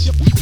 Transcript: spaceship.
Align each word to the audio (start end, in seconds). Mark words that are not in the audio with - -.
spaceship. 0.00 0.39